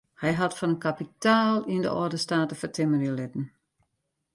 [0.21, 3.45] Hy hat foar in kapitaal yn de âlde state fertimmerje litten.